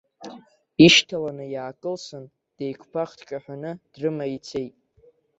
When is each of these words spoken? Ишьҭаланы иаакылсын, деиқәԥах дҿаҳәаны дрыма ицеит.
Ишьҭаланы 0.85 1.45
иаакылсын, 1.53 2.25
деиқәԥах 2.57 3.11
дҿаҳәаны 3.19 3.71
дрыма 3.93 4.25
ицеит. 4.35 4.73